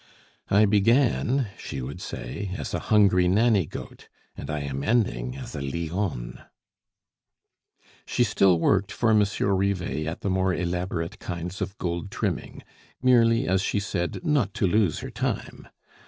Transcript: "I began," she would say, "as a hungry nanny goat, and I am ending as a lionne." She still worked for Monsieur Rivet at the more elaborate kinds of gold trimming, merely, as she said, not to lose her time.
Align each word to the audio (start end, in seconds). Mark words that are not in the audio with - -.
"I 0.49 0.65
began," 0.65 1.49
she 1.59 1.79
would 1.79 2.01
say, 2.01 2.55
"as 2.57 2.73
a 2.73 2.79
hungry 2.89 3.27
nanny 3.27 3.67
goat, 3.67 4.09
and 4.35 4.49
I 4.49 4.61
am 4.61 4.83
ending 4.83 5.37
as 5.37 5.53
a 5.55 5.61
lionne." 5.61 6.41
She 8.07 8.23
still 8.23 8.59
worked 8.59 8.91
for 8.91 9.13
Monsieur 9.13 9.53
Rivet 9.53 10.07
at 10.07 10.21
the 10.21 10.29
more 10.31 10.55
elaborate 10.55 11.19
kinds 11.19 11.61
of 11.61 11.77
gold 11.77 12.09
trimming, 12.09 12.63
merely, 13.03 13.47
as 13.47 13.61
she 13.61 13.79
said, 13.79 14.25
not 14.25 14.55
to 14.55 14.65
lose 14.65 15.01
her 15.01 15.11
time. 15.11 15.67